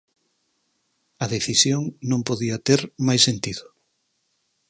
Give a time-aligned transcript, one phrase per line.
[1.23, 3.65] A decisión non podía ter máis sentido.